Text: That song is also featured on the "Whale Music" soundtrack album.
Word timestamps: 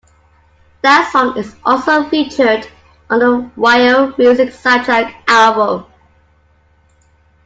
That 0.81 1.11
song 1.11 1.37
is 1.37 1.55
also 1.63 2.09
featured 2.09 2.67
on 3.11 3.19
the 3.19 3.51
"Whale 3.55 4.11
Music" 4.17 4.49
soundtrack 4.49 5.13
album. 5.27 5.85